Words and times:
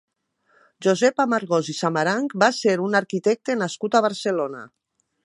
Josep 0.85 1.19
Amargós 1.25 1.69
i 1.75 1.75
Samaranch 1.81 2.35
va 2.45 2.47
ser 2.63 2.75
un 2.87 3.01
arquitecte 3.01 3.57
nascut 3.63 3.99
a 4.01 4.03
Barcelona. 4.07 4.65